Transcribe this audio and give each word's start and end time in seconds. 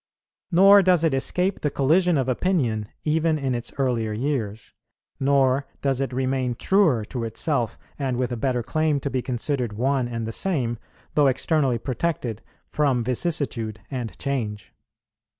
Nor 0.51 0.81
does 0.81 1.03
it 1.03 1.13
escape 1.13 1.59
the 1.61 1.69
collision 1.69 2.17
of 2.17 2.27
opinion 2.27 2.87
even 3.03 3.37
in 3.37 3.53
its 3.53 3.71
earlier 3.77 4.13
years, 4.13 4.73
nor 5.19 5.67
does 5.83 6.01
it 6.01 6.11
remain 6.11 6.55
truer 6.55 7.05
to 7.05 7.23
itself, 7.23 7.77
and 7.99 8.17
with 8.17 8.31
a 8.31 8.35
better 8.35 8.63
claim 8.63 8.99
to 9.01 9.11
be 9.11 9.21
considered 9.21 9.73
one 9.73 10.07
and 10.07 10.25
the 10.25 10.31
same, 10.31 10.79
though 11.13 11.27
externally 11.27 11.77
protected 11.77 12.41
from 12.67 13.03
vicissitude 13.03 13.79
and 13.91 14.17
change. 14.17 14.73